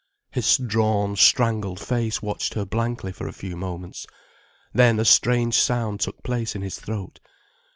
[0.31, 4.07] His drawn, strangled face watched her blankly for a few moments,
[4.73, 7.19] then a strange sound took place in his throat.